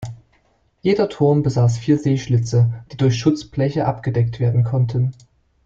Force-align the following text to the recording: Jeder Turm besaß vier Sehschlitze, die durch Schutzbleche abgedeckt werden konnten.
Jeder 0.81 1.09
Turm 1.09 1.43
besaß 1.43 1.77
vier 1.77 1.99
Sehschlitze, 1.99 2.83
die 2.91 2.97
durch 2.97 3.19
Schutzbleche 3.19 3.85
abgedeckt 3.85 4.39
werden 4.39 4.63
konnten. 4.63 5.11